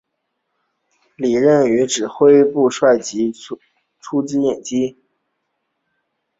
[1.15, 3.51] 李任与指挥顾福帅精骑
[3.99, 5.03] 出城掩击袭击。